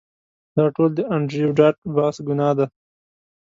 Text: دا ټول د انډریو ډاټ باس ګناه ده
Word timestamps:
دا 0.55 0.65
ټول 0.75 0.89
د 0.95 0.99
انډریو 1.15 1.55
ډاټ 1.59 1.75
باس 1.95 2.15
ګناه 2.27 2.53
ده 2.57 2.65